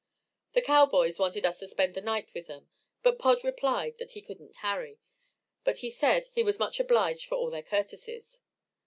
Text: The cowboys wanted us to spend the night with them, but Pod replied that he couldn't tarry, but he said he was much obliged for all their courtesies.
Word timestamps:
The 0.53 0.63
cowboys 0.63 1.19
wanted 1.19 1.45
us 1.45 1.59
to 1.59 1.67
spend 1.67 1.93
the 1.93 2.01
night 2.01 2.33
with 2.33 2.47
them, 2.47 2.69
but 3.03 3.19
Pod 3.19 3.43
replied 3.43 3.99
that 3.99 4.13
he 4.13 4.21
couldn't 4.23 4.55
tarry, 4.55 4.99
but 5.63 5.77
he 5.85 5.91
said 5.91 6.25
he 6.31 6.41
was 6.41 6.57
much 6.57 6.79
obliged 6.79 7.27
for 7.27 7.35
all 7.35 7.51
their 7.51 7.61
courtesies. 7.61 8.39